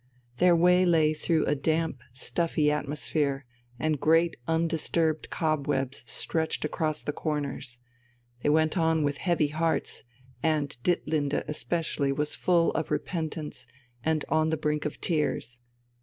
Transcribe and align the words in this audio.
Their 0.37 0.55
way 0.55 0.83
lay 0.83 1.13
through 1.13 1.45
a 1.45 1.53
damp, 1.53 2.01
stuffy 2.11 2.71
atmosphere, 2.71 3.45
and 3.77 3.99
great 3.99 4.35
undisturbed 4.47 5.29
cobwebs 5.29 6.03
stretched 6.09 6.65
across 6.65 7.03
the 7.03 7.13
corners; 7.13 7.77
they 8.41 8.49
went 8.49 8.75
with 8.75 9.17
heavy 9.17 9.49
hearts, 9.49 10.01
and 10.41 10.75
Ditlinde 10.83 11.43
especially 11.47 12.11
was 12.11 12.35
full 12.35 12.71
of 12.71 12.89
repentance 12.89 13.67
and 14.03 14.25
on 14.27 14.49
the 14.49 14.57
brink 14.57 14.85
of 14.85 14.99
tears. 14.99 15.59